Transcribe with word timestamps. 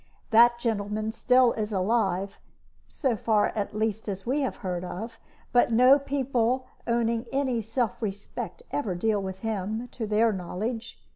That 0.31 0.57
gentleman 0.57 1.11
still 1.11 1.53
is 1.53 1.71
alive 1.71 2.39
so 2.87 3.15
far, 3.15 3.49
at 3.49 3.75
least, 3.75 4.09
as 4.09 4.25
we 4.25 4.41
have 4.41 4.55
heard 4.55 4.83
of; 4.83 5.19
but 5.51 5.71
no 5.71 5.99
people 5.99 6.65
owning 6.87 7.27
any 7.31 7.61
self 7.61 8.01
respect 8.01 8.63
ever 8.71 8.95
deal 8.95 9.21
with 9.21 9.41
him, 9.41 9.89
to 9.89 10.07
their 10.07 10.33
knowledge. 10.33 10.99